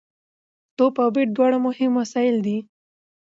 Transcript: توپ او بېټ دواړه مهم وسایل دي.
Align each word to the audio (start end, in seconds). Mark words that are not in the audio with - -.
توپ 0.77 0.95
او 1.03 1.09
بېټ 1.15 1.29
دواړه 1.37 1.57
مهم 1.67 1.91
وسایل 2.01 2.37
دي. 2.45 2.57